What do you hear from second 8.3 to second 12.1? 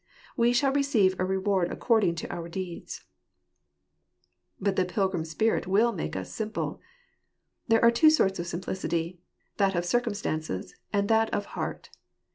of simplicity: that of circumstances; and that of heart.